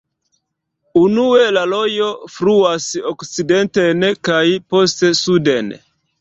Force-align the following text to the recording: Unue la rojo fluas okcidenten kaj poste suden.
Unue 1.01 1.43
la 1.57 1.65
rojo 1.73 2.07
fluas 2.37 2.87
okcidenten 3.11 4.07
kaj 4.31 4.41
poste 4.75 5.13
suden. 5.23 5.71